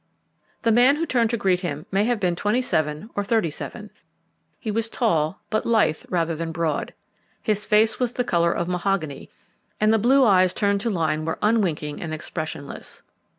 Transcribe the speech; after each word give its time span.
The 0.63 0.71
man 0.71 0.95
who 0.95 1.05
turned 1.05 1.29
to 1.29 1.37
greet 1.37 1.59
him 1.59 1.85
may 1.91 2.05
have 2.05 2.19
been 2.19 2.35
twenty 2.35 2.63
seven 2.63 3.11
or 3.15 3.23
thirty 3.23 3.51
seven. 3.51 3.91
He 4.59 4.71
was 4.71 4.89
tall, 4.89 5.41
but 5.51 5.63
lithe 5.63 5.99
rather 6.09 6.35
than 6.35 6.51
broad. 6.51 6.95
His 7.39 7.67
face 7.67 7.99
was 7.99 8.13
the 8.13 8.23
colour 8.23 8.51
of 8.51 8.67
mahogany, 8.67 9.29
and 9.79 9.93
the 9.93 9.99
blue 9.99 10.23
eyes 10.25 10.55
turned 10.55 10.81
to 10.81 10.89
Lyne 10.89 11.23
were 11.23 11.37
unwinking 11.43 12.01
and 12.01 12.15
expressionless. 12.15 13.03